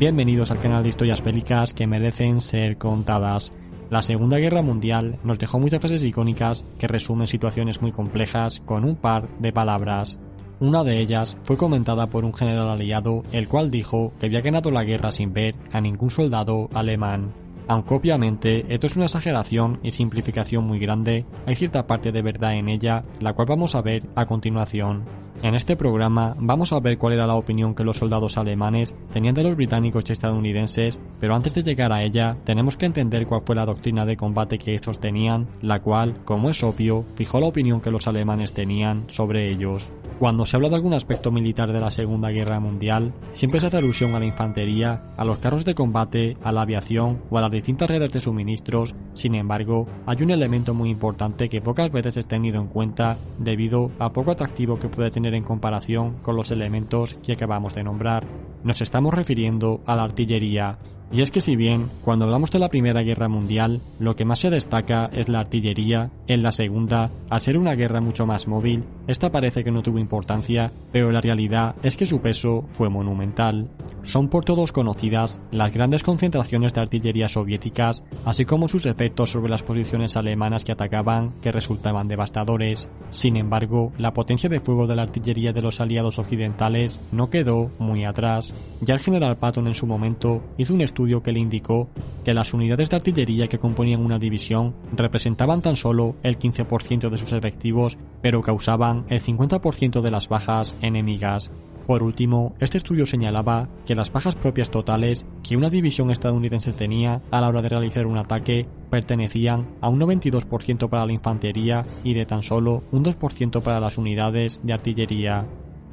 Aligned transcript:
Bienvenidos 0.00 0.50
al 0.50 0.60
canal 0.60 0.82
de 0.82 0.88
historias 0.88 1.22
bélicas 1.22 1.74
que 1.74 1.86
merecen 1.86 2.40
ser 2.40 2.78
contadas. 2.78 3.52
La 3.90 4.00
Segunda 4.00 4.38
Guerra 4.38 4.62
Mundial 4.62 5.18
nos 5.24 5.38
dejó 5.38 5.58
muchas 5.58 5.78
frases 5.78 6.02
icónicas 6.02 6.64
que 6.78 6.88
resumen 6.88 7.26
situaciones 7.26 7.82
muy 7.82 7.92
complejas 7.92 8.62
con 8.64 8.86
un 8.86 8.96
par 8.96 9.28
de 9.40 9.52
palabras. 9.52 10.18
Una 10.58 10.84
de 10.84 11.00
ellas 11.00 11.36
fue 11.42 11.58
comentada 11.58 12.06
por 12.06 12.24
un 12.24 12.32
general 12.32 12.70
aliado, 12.70 13.24
el 13.32 13.46
cual 13.46 13.70
dijo 13.70 14.14
que 14.18 14.24
había 14.24 14.40
ganado 14.40 14.70
la 14.70 14.84
guerra 14.84 15.12
sin 15.12 15.34
ver 15.34 15.54
a 15.70 15.82
ningún 15.82 16.08
soldado 16.08 16.70
alemán. 16.72 17.34
Aunque 17.68 17.92
obviamente 17.92 18.72
esto 18.72 18.86
es 18.86 18.96
una 18.96 19.04
exageración 19.04 19.80
y 19.82 19.90
simplificación 19.90 20.64
muy 20.64 20.78
grande, 20.78 21.26
hay 21.44 21.56
cierta 21.56 21.86
parte 21.86 22.10
de 22.10 22.22
verdad 22.22 22.54
en 22.54 22.70
ella, 22.70 23.04
la 23.20 23.34
cual 23.34 23.48
vamos 23.48 23.74
a 23.74 23.82
ver 23.82 24.04
a 24.14 24.24
continuación. 24.24 25.19
En 25.42 25.54
este 25.54 25.74
programa 25.74 26.36
vamos 26.38 26.70
a 26.70 26.80
ver 26.80 26.98
cuál 26.98 27.14
era 27.14 27.26
la 27.26 27.34
opinión 27.34 27.74
que 27.74 27.82
los 27.82 27.96
soldados 27.96 28.36
alemanes 28.36 28.94
tenían 29.10 29.34
de 29.34 29.42
los 29.42 29.56
británicos 29.56 30.04
y 30.06 30.12
estadounidenses, 30.12 31.00
pero 31.18 31.34
antes 31.34 31.54
de 31.54 31.62
llegar 31.62 31.94
a 31.94 32.02
ella 32.02 32.36
tenemos 32.44 32.76
que 32.76 32.84
entender 32.84 33.26
cuál 33.26 33.40
fue 33.46 33.56
la 33.56 33.64
doctrina 33.64 34.04
de 34.04 34.18
combate 34.18 34.58
que 34.58 34.74
estos 34.74 35.00
tenían, 35.00 35.48
la 35.62 35.80
cual, 35.80 36.22
como 36.26 36.50
es 36.50 36.62
obvio, 36.62 37.06
fijó 37.14 37.40
la 37.40 37.46
opinión 37.46 37.80
que 37.80 37.90
los 37.90 38.06
alemanes 38.06 38.52
tenían 38.52 39.04
sobre 39.08 39.50
ellos. 39.50 39.90
Cuando 40.18 40.44
se 40.44 40.56
habla 40.56 40.68
de 40.68 40.74
algún 40.74 40.92
aspecto 40.92 41.32
militar 41.32 41.72
de 41.72 41.80
la 41.80 41.90
Segunda 41.90 42.28
Guerra 42.28 42.60
Mundial, 42.60 43.14
siempre 43.32 43.58
se 43.58 43.68
hace 43.68 43.78
alusión 43.78 44.14
a 44.14 44.18
la 44.18 44.26
infantería, 44.26 45.04
a 45.16 45.24
los 45.24 45.38
carros 45.38 45.64
de 45.64 45.74
combate, 45.74 46.36
a 46.42 46.52
la 46.52 46.60
aviación 46.60 47.22
o 47.30 47.38
a 47.38 47.40
las 47.40 47.50
distintas 47.50 47.88
redes 47.88 48.12
de 48.12 48.20
suministros, 48.20 48.94
sin 49.14 49.34
embargo, 49.34 49.86
hay 50.06 50.22
un 50.22 50.30
elemento 50.30 50.74
muy 50.74 50.90
importante 50.90 51.48
que 51.48 51.60
pocas 51.60 51.90
veces 51.90 52.16
es 52.16 52.26
tenido 52.26 52.60
en 52.60 52.68
cuenta 52.68 53.16
debido 53.38 53.90
a 53.98 54.12
poco 54.12 54.30
atractivo 54.30 54.78
que 54.78 54.88
puede 54.88 55.10
tener 55.10 55.34
en 55.34 55.44
comparación 55.44 56.14
con 56.22 56.36
los 56.36 56.50
elementos 56.50 57.14
que 57.22 57.32
acabamos 57.32 57.74
de 57.74 57.84
nombrar. 57.84 58.24
Nos 58.62 58.80
estamos 58.80 59.12
refiriendo 59.12 59.80
a 59.86 59.96
la 59.96 60.04
artillería, 60.04 60.78
y 61.12 61.22
es 61.22 61.30
que 61.30 61.40
si 61.40 61.56
bien, 61.56 61.90
cuando 62.04 62.24
hablamos 62.24 62.50
de 62.52 62.60
la 62.60 62.68
Primera 62.68 63.02
Guerra 63.02 63.28
Mundial, 63.28 63.80
lo 63.98 64.14
que 64.14 64.24
más 64.24 64.38
se 64.38 64.50
destaca 64.50 65.10
es 65.12 65.28
la 65.28 65.40
artillería, 65.40 66.10
en 66.28 66.42
la 66.42 66.52
Segunda, 66.52 67.10
al 67.28 67.40
ser 67.40 67.56
una 67.56 67.74
guerra 67.74 68.00
mucho 68.00 68.26
más 68.26 68.46
móvil, 68.46 68.84
esta 69.08 69.32
parece 69.32 69.64
que 69.64 69.72
no 69.72 69.82
tuvo 69.82 69.98
importancia, 69.98 70.70
pero 70.92 71.10
la 71.10 71.20
realidad 71.20 71.74
es 71.82 71.96
que 71.96 72.06
su 72.06 72.20
peso 72.20 72.64
fue 72.70 72.88
monumental. 72.88 73.68
Son 74.02 74.28
por 74.28 74.44
todos 74.44 74.72
conocidas 74.72 75.40
las 75.50 75.74
grandes 75.74 76.02
concentraciones 76.02 76.74
de 76.74 76.80
artillería 76.80 77.28
soviéticas, 77.28 78.04
así 78.24 78.44
como 78.44 78.68
sus 78.68 78.86
efectos 78.86 79.30
sobre 79.30 79.50
las 79.50 79.62
posiciones 79.62 80.16
alemanas 80.16 80.64
que 80.64 80.72
atacaban, 80.72 81.32
que 81.42 81.52
resultaban 81.52 82.08
devastadores. 82.08 82.88
Sin 83.10 83.36
embargo, 83.36 83.92
la 83.98 84.14
potencia 84.14 84.48
de 84.48 84.60
fuego 84.60 84.86
de 84.86 84.96
la 84.96 85.02
artillería 85.02 85.52
de 85.52 85.60
los 85.60 85.80
aliados 85.80 86.18
occidentales 86.18 87.00
no 87.12 87.30
quedó 87.30 87.70
muy 87.78 88.04
atrás. 88.04 88.54
Ya 88.80 88.94
el 88.94 89.00
general 89.00 89.36
Patton 89.36 89.66
en 89.66 89.74
su 89.74 89.86
momento 89.86 90.42
hizo 90.56 90.72
un 90.72 90.80
estudio 90.80 90.99
que 91.22 91.32
le 91.32 91.40
indicó 91.40 91.88
que 92.24 92.34
las 92.34 92.52
unidades 92.52 92.90
de 92.90 92.96
artillería 92.96 93.48
que 93.48 93.58
componían 93.58 94.04
una 94.04 94.18
división 94.18 94.74
representaban 94.92 95.62
tan 95.62 95.76
solo 95.76 96.16
el 96.22 96.38
15% 96.38 97.08
de 97.08 97.18
sus 97.18 97.32
efectivos, 97.32 97.98
pero 98.20 98.42
causaban 98.42 99.06
el 99.08 99.22
50% 99.22 100.02
de 100.02 100.10
las 100.10 100.28
bajas 100.28 100.76
enemigas. 100.82 101.50
Por 101.86 102.02
último, 102.02 102.54
este 102.60 102.78
estudio 102.78 103.06
señalaba 103.06 103.68
que 103.84 103.96
las 103.96 104.12
bajas 104.12 104.36
propias 104.36 104.70
totales 104.70 105.26
que 105.42 105.56
una 105.56 105.70
división 105.70 106.10
estadounidense 106.10 106.72
tenía 106.72 107.22
a 107.30 107.40
la 107.40 107.48
hora 107.48 107.62
de 107.62 107.68
realizar 107.68 108.06
un 108.06 108.18
ataque 108.18 108.68
pertenecían 108.90 109.66
a 109.80 109.88
un 109.88 109.98
92% 109.98 110.88
para 110.88 111.06
la 111.06 111.12
infantería 111.12 111.84
y 112.04 112.14
de 112.14 112.26
tan 112.26 112.42
solo 112.42 112.84
un 112.92 113.04
2% 113.04 113.62
para 113.62 113.80
las 113.80 113.98
unidades 113.98 114.60
de 114.62 114.72
artillería. 114.72 115.46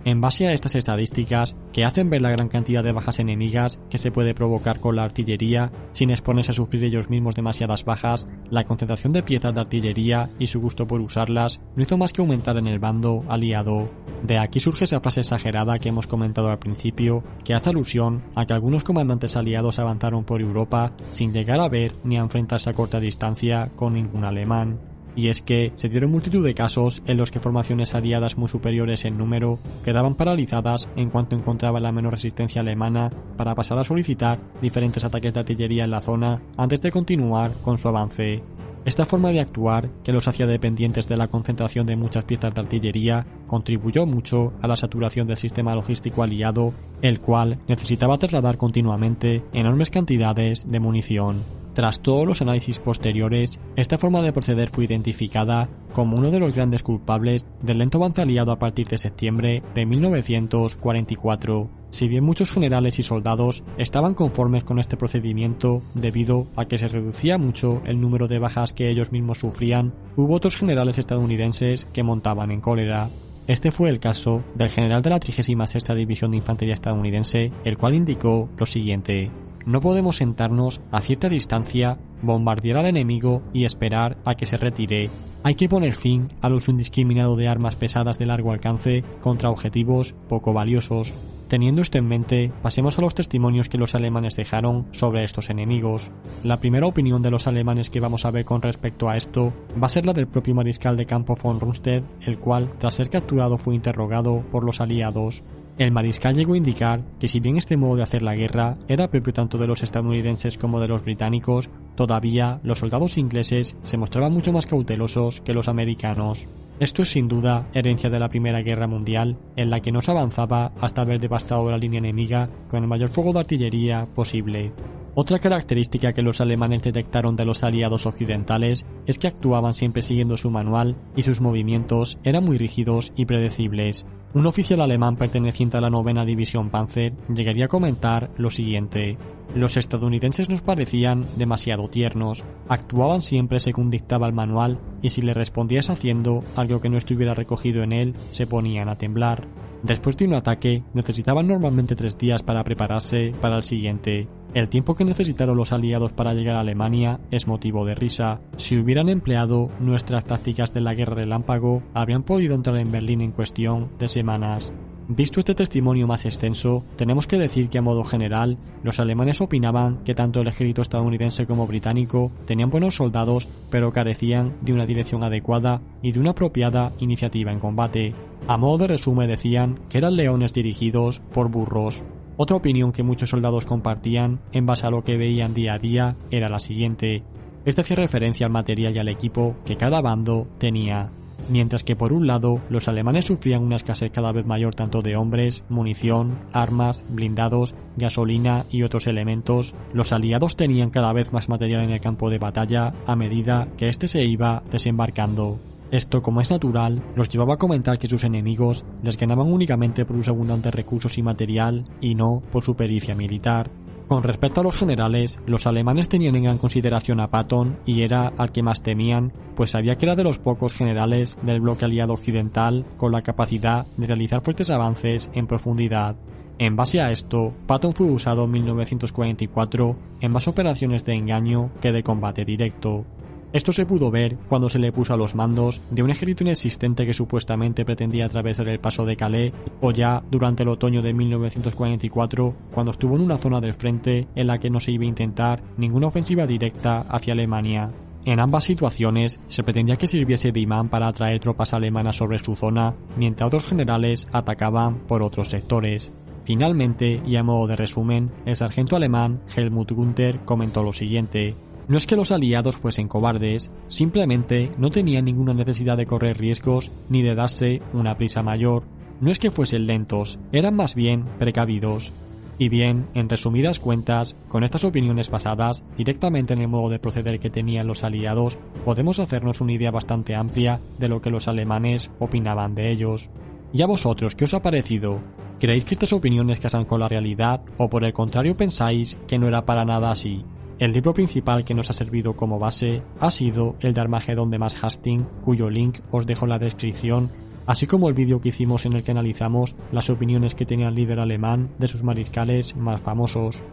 En 0.07 0.21
base 0.21 0.47
a 0.47 0.53
estas 0.53 0.73
estadísticas, 0.75 1.57
que 1.73 1.83
hacen 1.83 2.09
ver 2.09 2.21
la 2.21 2.31
gran 2.31 2.47
cantidad 2.47 2.81
de 2.81 2.93
bajas 2.93 3.19
enemigas 3.19 3.77
que 3.89 3.97
se 3.97 4.09
puede 4.09 4.33
provocar 4.33 4.79
con 4.79 4.95
la 4.95 5.03
artillería 5.03 5.69
sin 5.91 6.11
exponerse 6.11 6.51
a 6.51 6.53
sufrir 6.53 6.85
ellos 6.85 7.09
mismos 7.09 7.35
demasiadas 7.35 7.83
bajas, 7.83 8.29
la 8.49 8.63
concentración 8.63 9.11
de 9.11 9.21
piezas 9.21 9.53
de 9.53 9.59
artillería 9.59 10.29
y 10.39 10.47
su 10.47 10.61
gusto 10.61 10.87
por 10.87 11.01
usarlas 11.01 11.59
no 11.75 11.83
hizo 11.83 11.97
más 11.97 12.13
que 12.13 12.21
aumentar 12.21 12.55
en 12.55 12.67
el 12.67 12.79
bando 12.79 13.25
aliado. 13.27 13.89
De 14.23 14.37
aquí 14.37 14.61
surge 14.61 14.85
esa 14.85 15.01
frase 15.01 15.19
exagerada 15.19 15.77
que 15.77 15.89
hemos 15.89 16.07
comentado 16.07 16.51
al 16.51 16.59
principio, 16.59 17.21
que 17.43 17.53
hace 17.53 17.71
alusión 17.71 18.23
a 18.33 18.45
que 18.45 18.53
algunos 18.53 18.85
comandantes 18.85 19.35
aliados 19.35 19.77
avanzaron 19.77 20.23
por 20.23 20.39
Europa 20.39 20.93
sin 21.11 21.33
llegar 21.33 21.59
a 21.59 21.67
ver 21.67 21.95
ni 22.05 22.15
a 22.15 22.21
enfrentarse 22.21 22.69
a 22.69 22.73
corta 22.73 23.01
distancia 23.01 23.71
con 23.75 23.95
ningún 23.95 24.23
alemán 24.23 24.79
y 25.17 25.29
es 25.29 25.41
que 25.41 25.73
se 25.75 25.89
dieron 25.89 26.11
multitud 26.11 26.45
de 26.45 26.53
casos 26.53 27.01
en 27.07 27.17
los 27.17 27.31
que 27.31 27.39
formaciones 27.39 27.95
aliadas 27.95 28.37
muy 28.37 28.47
superiores 28.47 29.03
en 29.03 29.17
número 29.17 29.57
quedaban 29.83 30.13
paralizadas 30.13 30.87
en 30.95 31.09
cuanto 31.09 31.35
encontraban 31.35 31.81
la 31.81 31.91
menor 31.91 32.13
resistencia 32.13 32.61
alemana 32.61 33.09
para 33.35 33.55
pasar 33.55 33.79
a 33.79 33.83
solicitar 33.83 34.39
diferentes 34.61 35.03
ataques 35.03 35.33
de 35.33 35.39
artillería 35.39 35.83
en 35.85 35.91
la 35.91 36.01
zona 36.01 36.39
antes 36.55 36.81
de 36.83 36.91
continuar 36.91 37.51
con 37.63 37.79
su 37.79 37.87
avance. 37.87 38.43
Esta 38.85 39.05
forma 39.05 39.31
de 39.31 39.41
actuar, 39.41 39.89
que 40.03 40.13
los 40.13 40.29
hacía 40.29 40.45
dependientes 40.45 41.09
de 41.09 41.17
la 41.17 41.27
concentración 41.27 41.85
de 41.87 41.97
muchas 41.97 42.23
piezas 42.23 42.53
de 42.53 42.61
artillería, 42.61 43.25
contribuyó 43.47 44.05
mucho 44.05 44.53
a 44.61 44.67
la 44.67 44.77
saturación 44.77 45.27
del 45.27 45.35
sistema 45.35 45.75
logístico 45.75 46.23
aliado, 46.23 46.73
el 47.01 47.19
cual 47.19 47.59
necesitaba 47.67 48.17
trasladar 48.17 48.57
continuamente 48.57 49.43
enormes 49.51 49.89
cantidades 49.89 50.71
de 50.71 50.79
munición. 50.79 51.56
Tras 51.77 51.99
todos 51.99 52.25
los 52.25 52.41
análisis 52.41 52.79
posteriores, 52.79 53.59
esta 53.75 53.99
forma 53.99 54.23
de 54.23 54.33
proceder 54.33 54.69
fue 54.69 54.85
identificada 54.85 55.69
como 55.93 56.17
uno 56.17 56.31
de 56.31 56.39
los 56.39 56.55
grandes 56.55 56.81
culpables 56.81 57.45
del 57.61 57.77
lento 57.77 57.99
avance 57.99 58.19
aliado 58.19 58.51
a 58.51 58.57
partir 58.57 58.87
de 58.87 58.97
septiembre 58.97 59.61
de 59.75 59.85
1944. 59.85 61.69
Si 61.91 62.07
bien 62.07 62.23
muchos 62.23 62.49
generales 62.49 62.97
y 62.97 63.03
soldados 63.03 63.63
estaban 63.77 64.15
conformes 64.15 64.63
con 64.63 64.79
este 64.79 64.97
procedimiento 64.97 65.83
debido 65.93 66.47
a 66.55 66.65
que 66.65 66.79
se 66.79 66.87
reducía 66.87 67.37
mucho 67.37 67.83
el 67.85 68.01
número 68.01 68.27
de 68.27 68.39
bajas 68.39 68.73
que 68.73 68.89
ellos 68.89 69.11
mismos 69.11 69.37
sufrían, 69.37 69.93
hubo 70.15 70.33
otros 70.33 70.57
generales 70.57 70.97
estadounidenses 70.97 71.85
que 71.93 72.01
montaban 72.01 72.49
en 72.49 72.59
cólera. 72.59 73.07
Este 73.45 73.69
fue 73.71 73.91
el 73.91 73.99
caso 73.99 74.41
del 74.55 74.71
general 74.71 75.03
de 75.03 75.11
la 75.11 75.19
36 75.19 75.85
División 75.95 76.31
de 76.31 76.37
Infantería 76.37 76.73
estadounidense, 76.73 77.51
el 77.63 77.77
cual 77.77 77.93
indicó 77.93 78.49
lo 78.57 78.65
siguiente. 78.65 79.29
No 79.67 79.81
podemos 79.81 80.15
sentarnos 80.15 80.79
a 80.93 81.01
cierta 81.01 81.27
distancia, 81.27 81.97
bombardear 82.21 82.77
al 82.77 82.85
enemigo 82.85 83.41
y 83.51 83.65
esperar 83.65 84.15
a 84.23 84.35
que 84.35 84.45
se 84.45 84.55
retire. 84.55 85.09
Hay 85.43 85.55
que 85.55 85.67
poner 85.67 85.93
fin 85.93 86.29
al 86.39 86.53
uso 86.53 86.71
indiscriminado 86.71 87.35
de 87.35 87.49
armas 87.49 87.75
pesadas 87.75 88.17
de 88.17 88.27
largo 88.27 88.53
alcance 88.53 89.03
contra 89.19 89.49
objetivos 89.49 90.15
poco 90.29 90.53
valiosos. 90.53 91.13
Teniendo 91.49 91.81
esto 91.81 91.97
en 91.97 92.07
mente, 92.07 92.49
pasemos 92.61 92.97
a 92.97 93.01
los 93.01 93.13
testimonios 93.13 93.67
que 93.67 93.77
los 93.77 93.93
alemanes 93.93 94.37
dejaron 94.37 94.87
sobre 94.93 95.25
estos 95.25 95.49
enemigos. 95.49 96.11
La 96.45 96.61
primera 96.61 96.87
opinión 96.87 97.21
de 97.21 97.31
los 97.31 97.45
alemanes 97.45 97.89
que 97.89 97.99
vamos 97.99 98.23
a 98.23 98.31
ver 98.31 98.45
con 98.45 98.61
respecto 98.61 99.09
a 99.09 99.17
esto 99.17 99.51
va 99.81 99.87
a 99.87 99.89
ser 99.89 100.05
la 100.05 100.13
del 100.13 100.27
propio 100.27 100.55
mariscal 100.55 100.95
de 100.95 101.05
campo 101.05 101.35
von 101.35 101.59
Rundstedt, 101.59 102.05
el 102.21 102.39
cual, 102.39 102.71
tras 102.77 102.95
ser 102.95 103.09
capturado, 103.09 103.57
fue 103.57 103.75
interrogado 103.75 104.45
por 104.49 104.63
los 104.63 104.79
aliados. 104.79 105.43
El 105.77 105.91
mariscal 105.91 106.35
llegó 106.35 106.53
a 106.53 106.57
indicar 106.57 107.03
que 107.19 107.27
si 107.27 107.39
bien 107.39 107.55
este 107.55 107.77
modo 107.77 107.97
de 107.97 108.03
hacer 108.03 108.23
la 108.23 108.35
guerra 108.35 108.77
era 108.87 109.11
propio 109.11 109.31
tanto 109.31 109.59
de 109.59 109.67
los 109.67 109.83
estadounidenses 109.83 110.57
como 110.57 110.79
de 110.79 110.87
los 110.87 111.03
británicos, 111.03 111.69
todavía 111.95 112.59
los 112.63 112.79
soldados 112.79 113.19
ingleses 113.19 113.77
se 113.83 113.97
mostraban 113.97 114.33
mucho 114.33 114.51
más 114.51 114.65
cautelosos 114.65 115.41
que 115.41 115.53
los 115.53 115.67
americanos. 115.67 116.47
Esto 116.79 117.03
es 117.03 117.09
sin 117.09 117.27
duda 117.27 117.67
herencia 117.73 118.09
de 118.09 118.19
la 118.19 118.29
Primera 118.29 118.61
Guerra 118.61 118.87
Mundial, 118.87 119.37
en 119.55 119.69
la 119.69 119.79
que 119.79 119.91
no 119.91 120.01
se 120.01 120.11
avanzaba 120.11 120.71
hasta 120.79 121.01
haber 121.01 121.19
devastado 121.19 121.69
la 121.69 121.77
línea 121.77 121.99
enemiga 121.99 122.49
con 122.69 122.81
el 122.81 122.89
mayor 122.89 123.09
fuego 123.09 123.33
de 123.33 123.39
artillería 123.39 124.07
posible. 124.15 124.71
Otra 125.19 125.39
característica 125.39 126.13
que 126.13 126.21
los 126.21 126.41
alemanes 126.41 126.83
detectaron 126.83 127.35
de 127.35 127.43
los 127.43 127.63
aliados 127.63 128.05
occidentales 128.05 128.85
es 129.07 129.17
que 129.17 129.25
actuaban 129.25 129.73
siempre 129.73 130.03
siguiendo 130.03 130.37
su 130.37 130.51
manual 130.51 130.95
y 131.15 131.23
sus 131.23 131.41
movimientos 131.41 132.19
eran 132.23 132.45
muy 132.45 132.59
rígidos 132.59 133.13
y 133.15 133.25
predecibles. 133.25 134.05
Un 134.35 134.45
oficial 134.45 134.79
alemán 134.79 135.15
perteneciente 135.15 135.75
a 135.75 135.81
la 135.81 135.89
novena 135.89 136.23
división 136.23 136.69
Panzer 136.69 137.13
llegaría 137.33 137.65
a 137.65 137.67
comentar 137.67 138.29
lo 138.37 138.51
siguiente. 138.51 139.17
Los 139.55 139.77
estadounidenses 139.77 140.49
nos 140.49 140.61
parecían 140.61 141.25
demasiado 141.35 141.87
tiernos, 141.87 142.43
actuaban 142.67 143.21
siempre 143.21 143.59
según 143.59 143.89
dictaba 143.89 144.27
el 144.27 144.33
manual 144.33 144.79
y 145.01 145.09
si 145.09 145.21
le 145.21 145.33
respondías 145.33 145.89
haciendo 145.89 146.43
algo 146.55 146.79
que 146.81 146.89
no 146.89 146.97
estuviera 146.97 147.33
recogido 147.33 147.81
en 147.81 147.93
él, 147.93 148.13
se 148.31 148.45
ponían 148.45 148.89
a 148.89 148.97
temblar. 148.97 149.47
Después 149.83 150.17
de 150.17 150.25
un 150.25 150.33
ataque, 150.33 150.83
necesitaban 150.93 151.47
normalmente 151.47 151.95
tres 151.95 152.17
días 152.17 152.43
para 152.43 152.63
prepararse 152.63 153.31
para 153.41 153.57
el 153.57 153.63
siguiente. 153.63 154.27
El 154.53 154.69
tiempo 154.69 154.95
que 154.95 155.05
necesitaron 155.05 155.55
los 155.55 155.71
aliados 155.71 156.13
para 156.13 156.33
llegar 156.33 156.55
a 156.55 156.61
Alemania 156.61 157.19
es 157.31 157.47
motivo 157.47 157.85
de 157.85 157.93
risa. 157.93 158.41
Si 158.55 158.77
hubieran 158.77 159.07
empleado 159.09 159.69
nuestras 159.79 160.25
tácticas 160.25 160.73
de 160.73 160.81
la 160.81 160.93
guerra 160.93 161.15
relámpago, 161.15 161.83
habrían 161.93 162.23
podido 162.23 162.55
entrar 162.55 162.77
en 162.77 162.91
Berlín 162.91 163.21
en 163.21 163.31
cuestión 163.31 163.89
de 163.99 164.07
semanas. 164.07 164.73
Visto 165.09 165.39
este 165.39 165.55
testimonio 165.55 166.05
más 166.05 166.25
extenso, 166.25 166.83
tenemos 166.97 167.27
que 167.27 167.39
decir 167.39 167.69
que 167.69 167.77
a 167.77 167.81
modo 167.81 168.03
general, 168.03 168.57
los 168.83 168.99
alemanes 168.99 169.39
opinaban 169.39 170.03
que 170.03 170.13
tanto 170.13 170.41
el 170.41 170.49
ejército 170.49 170.81
estadounidense 170.81 171.47
como 171.47 171.65
británico 171.65 172.29
tenían 172.45 172.69
buenos 172.69 172.95
soldados, 172.95 173.47
pero 173.69 173.93
carecían 173.93 174.57
de 174.59 174.73
una 174.73 174.85
dirección 174.85 175.23
adecuada 175.23 175.81
y 176.01 176.11
de 176.11 176.19
una 176.19 176.31
apropiada 176.31 176.91
iniciativa 176.99 177.53
en 177.53 177.61
combate. 177.61 178.13
A 178.49 178.57
modo 178.57 178.79
de 178.79 178.87
resumen 178.87 179.29
decían 179.29 179.79
que 179.87 179.99
eran 179.99 180.17
leones 180.17 180.53
dirigidos 180.53 181.21
por 181.33 181.49
burros. 181.49 182.03
Otra 182.35 182.57
opinión 182.57 182.91
que 182.91 183.03
muchos 183.03 183.29
soldados 183.29 183.65
compartían, 183.65 184.41
en 184.51 184.65
base 184.65 184.87
a 184.87 184.91
lo 184.91 185.05
que 185.05 185.15
veían 185.15 185.53
día 185.53 185.75
a 185.75 185.79
día, 185.79 186.17
era 186.31 186.49
la 186.49 186.59
siguiente. 186.59 187.23
Este 187.63 187.79
hacía 187.79 187.95
referencia 187.95 188.45
al 188.45 188.51
material 188.51 188.93
y 188.93 188.99
al 188.99 189.07
equipo 189.07 189.55
que 189.65 189.77
cada 189.77 190.01
bando 190.01 190.49
tenía 190.57 191.11
mientras 191.49 191.83
que 191.83 191.95
por 191.95 192.13
un 192.13 192.27
lado 192.27 192.61
los 192.69 192.87
alemanes 192.87 193.25
sufrían 193.25 193.63
una 193.63 193.75
escasez 193.75 194.11
cada 194.11 194.31
vez 194.31 194.45
mayor 194.45 194.75
tanto 194.75 195.01
de 195.01 195.15
hombres, 195.15 195.63
munición, 195.69 196.39
armas, 196.53 197.05
blindados, 197.09 197.75
gasolina 197.95 198.65
y 198.69 198.83
otros 198.83 199.07
elementos, 199.07 199.73
los 199.93 200.11
aliados 200.11 200.55
tenían 200.55 200.89
cada 200.89 201.13
vez 201.13 201.31
más 201.33 201.49
material 201.49 201.83
en 201.83 201.91
el 201.91 202.01
campo 202.01 202.29
de 202.29 202.39
batalla 202.39 202.93
a 203.05 203.15
medida 203.15 203.67
que 203.77 203.89
éste 203.89 204.07
se 204.07 204.23
iba 204.23 204.63
desembarcando. 204.71 205.59
Esto, 205.89 206.21
como 206.21 206.41
es 206.41 206.51
natural, 206.51 207.01
los 207.15 207.29
llevaba 207.29 207.53
a 207.53 207.57
comentar 207.57 207.97
que 207.97 208.09
sus 208.09 208.25
enemigos 208.25 208.83
les 209.03 209.15
ganaban 209.15 209.51
únicamente 209.51 210.05
por 210.05 210.17
sus 210.17 210.27
abundantes 210.27 210.73
recursos 210.73 211.17
y 211.17 211.23
material 211.23 211.85
y 212.01 212.13
no 212.13 212.41
por 212.51 212.63
su 212.63 212.75
pericia 212.75 213.15
militar, 213.15 213.71
con 214.07 214.23
respecto 214.23 214.61
a 214.61 214.63
los 214.63 214.77
generales, 214.77 215.39
los 215.45 215.67
alemanes 215.67 216.07
tenían 216.07 216.35
en 216.35 216.43
gran 216.43 216.57
consideración 216.57 217.19
a 217.19 217.29
Patton 217.29 217.77
y 217.85 218.03
era 218.03 218.31
al 218.37 218.53
que 218.53 218.63
más 218.63 218.81
temían, 218.81 219.33
pues 219.55 219.71
sabía 219.71 219.97
que 219.97 220.05
era 220.05 220.15
de 220.15 220.23
los 220.23 220.39
pocos 220.39 220.73
generales 220.73 221.35
del 221.41 221.59
bloque 221.59 221.85
aliado 221.85 222.13
occidental 222.13 222.85
con 222.95 223.11
la 223.11 223.21
capacidad 223.21 223.85
de 223.97 224.07
realizar 224.07 224.41
fuertes 224.41 224.69
avances 224.69 225.29
en 225.33 225.45
profundidad. 225.47 226.15
En 226.57 226.75
base 226.75 227.01
a 227.01 227.11
esto, 227.11 227.53
Patton 227.67 227.93
fue 227.93 228.07
usado 228.07 228.45
en 228.45 228.51
1944 228.51 229.95
en 230.21 230.31
más 230.31 230.47
operaciones 230.47 231.03
de 231.03 231.13
engaño 231.13 231.71
que 231.81 231.91
de 231.91 232.01
combate 232.01 232.45
directo. 232.45 233.05
Esto 233.53 233.71
se 233.71 233.85
pudo 233.85 234.11
ver 234.11 234.37
cuando 234.49 234.67
se 234.67 234.77
le 234.77 234.91
puso 234.91 235.13
a 235.13 235.17
los 235.17 235.33
mandos 235.33 235.81
de 235.89 236.03
un 236.03 236.09
ejército 236.09 236.43
inexistente 236.43 237.05
que 237.05 237.13
supuestamente 237.13 237.85
pretendía 237.85 238.25
atravesar 238.25 238.67
el 238.67 238.81
paso 238.81 239.05
de 239.05 239.15
Calais 239.15 239.53
o 239.79 239.91
ya 239.91 240.21
durante 240.29 240.63
el 240.63 240.69
otoño 240.69 241.01
de 241.01 241.13
1944 241.13 242.53
cuando 242.73 242.91
estuvo 242.91 243.15
en 243.15 243.21
una 243.21 243.37
zona 243.37 243.61
del 243.61 243.73
frente 243.73 244.27
en 244.35 244.47
la 244.47 244.59
que 244.59 244.69
no 244.69 244.81
se 244.81 244.91
iba 244.91 245.05
a 245.05 245.07
intentar 245.07 245.63
ninguna 245.77 246.07
ofensiva 246.07 246.45
directa 246.45 247.05
hacia 247.09 247.33
Alemania. 247.33 247.89
En 248.25 248.41
ambas 248.41 248.65
situaciones 248.65 249.39
se 249.47 249.63
pretendía 249.63 249.95
que 249.95 250.07
sirviese 250.07 250.51
de 250.51 250.59
imán 250.59 250.89
para 250.89 251.07
atraer 251.07 251.39
tropas 251.39 251.73
alemanas 251.73 252.17
sobre 252.17 252.39
su 252.39 252.57
zona, 252.57 252.95
mientras 253.15 253.47
otros 253.47 253.65
generales 253.65 254.27
atacaban 254.33 255.07
por 255.07 255.23
otros 255.23 255.47
sectores. 255.47 256.11
Finalmente, 256.43 257.21
y 257.25 257.37
a 257.37 257.43
modo 257.43 257.67
de 257.67 257.77
resumen, 257.77 258.29
el 258.45 258.57
sargento 258.57 258.97
alemán 258.97 259.39
Helmut 259.55 259.91
Gunther 259.91 260.41
comentó 260.43 260.83
lo 260.83 260.91
siguiente 260.91 261.55
no 261.87 261.97
es 261.97 262.05
que 262.05 262.15
los 262.15 262.31
aliados 262.31 262.75
fuesen 262.75 263.07
cobardes, 263.07 263.71
simplemente 263.87 264.71
no 264.77 264.89
tenían 264.89 265.25
ninguna 265.25 265.53
necesidad 265.53 265.97
de 265.97 266.05
correr 266.05 266.37
riesgos 266.37 266.91
ni 267.09 267.21
de 267.21 267.35
darse 267.35 267.81
una 267.93 268.17
prisa 268.17 268.43
mayor. 268.43 268.83
No 269.21 269.31
es 269.31 269.39
que 269.39 269.51
fuesen 269.51 269.87
lentos, 269.87 270.37
eran 270.51 270.75
más 270.75 270.95
bien 270.95 271.23
precavidos. 271.39 272.11
Y 272.59 272.69
bien, 272.69 273.07
en 273.13 273.29
resumidas 273.29 273.79
cuentas, 273.79 274.35
con 274.49 274.63
estas 274.63 274.83
opiniones 274.83 275.29
basadas 275.29 275.83
directamente 275.95 276.53
en 276.53 276.61
el 276.61 276.67
modo 276.67 276.89
de 276.89 276.99
proceder 276.99 277.39
que 277.39 277.51
tenían 277.51 277.87
los 277.87 278.03
aliados, 278.03 278.57
podemos 278.83 279.19
hacernos 279.19 279.61
una 279.61 279.73
idea 279.73 279.91
bastante 279.91 280.35
amplia 280.35 280.79
de 280.97 281.07
lo 281.07 281.21
que 281.21 281.29
los 281.29 281.47
alemanes 281.47 282.09
opinaban 282.19 282.73
de 282.73 282.91
ellos. 282.91 283.29
¿Y 283.71 283.81
a 283.81 283.87
vosotros 283.87 284.33
qué 284.33 284.45
os 284.45 284.53
ha 284.55 284.61
parecido? 284.61 285.19
¿Creéis 285.59 285.85
que 285.85 285.95
estas 285.95 286.13
opiniones 286.13 286.59
casan 286.59 286.85
con 286.85 286.99
la 286.99 287.07
realidad 287.07 287.61
o 287.77 287.89
por 287.89 288.03
el 288.03 288.13
contrario 288.13 288.57
pensáis 288.57 289.17
que 289.27 289.37
no 289.37 289.47
era 289.47 289.65
para 289.65 289.85
nada 289.85 290.11
así? 290.11 290.43
El 290.79 290.91
libro 290.91 291.11
principal 291.11 291.65
que 291.65 291.73
nos 291.73 291.89
ha 291.89 291.93
servido 291.93 292.35
como 292.35 292.59
base 292.59 293.01
ha 293.19 293.31
sido 293.31 293.75
el 293.79 293.95
de 293.95 294.01
Armagedón 294.01 294.51
de 294.51 294.59
Max 294.59 294.77
Hastings, 294.83 295.25
cuyo 295.43 295.71
link 295.71 296.01
os 296.11 296.27
dejo 296.27 296.45
en 296.45 296.51
la 296.51 296.59
descripción, 296.59 297.31
así 297.65 297.87
como 297.87 298.09
el 298.09 298.13
vídeo 298.13 298.41
que 298.41 298.49
hicimos 298.49 298.85
en 298.85 298.93
el 298.93 299.03
que 299.03 299.09
analizamos 299.09 299.75
las 299.91 300.11
opiniones 300.11 300.53
que 300.53 300.67
tenía 300.67 300.89
el 300.89 300.95
líder 300.95 301.19
alemán 301.19 301.71
de 301.79 301.87
sus 301.87 302.03
mariscales 302.03 302.75
más 302.75 303.01
famosos. 303.01 303.63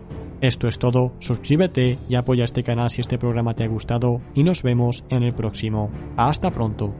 Esto 0.40 0.66
es 0.66 0.78
todo, 0.78 1.12
suscríbete 1.18 1.98
y 2.08 2.14
apoya 2.14 2.44
este 2.44 2.62
canal 2.62 2.90
si 2.90 3.02
este 3.02 3.18
programa 3.18 3.52
te 3.52 3.64
ha 3.64 3.68
gustado 3.68 4.22
y 4.34 4.42
nos 4.42 4.62
vemos 4.62 5.04
en 5.10 5.24
el 5.24 5.34
próximo. 5.34 5.90
Hasta 6.16 6.50
pronto. 6.50 6.94